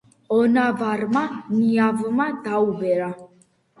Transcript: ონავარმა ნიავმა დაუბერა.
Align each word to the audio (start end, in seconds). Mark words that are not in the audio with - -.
ონავარმა 0.35 1.21
ნიავმა 1.57 2.27
დაუბერა. 2.49 3.13